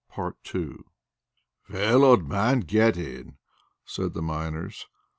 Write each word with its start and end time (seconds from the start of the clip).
II 0.17 0.33
"Well, 1.69 2.03
old 2.03 2.27
man, 2.27 2.61
get 2.61 2.97
in!" 2.97 3.37
said 3.85 4.15
the 4.15 4.23
miners. 4.23 4.87